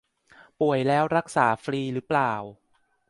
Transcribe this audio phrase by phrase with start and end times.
[0.59, 2.33] ป่วยแล้วรักษาฟรีหรือเปล่า